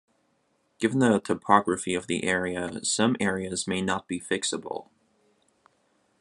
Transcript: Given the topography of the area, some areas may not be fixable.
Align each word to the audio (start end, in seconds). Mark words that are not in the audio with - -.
Given 0.79 0.97
the 0.97 1.19
topography 1.19 1.93
of 1.93 2.07
the 2.07 2.23
area, 2.23 2.83
some 2.83 3.15
areas 3.19 3.67
may 3.67 3.83
not 3.83 4.07
be 4.07 4.19
fixable. 4.19 4.87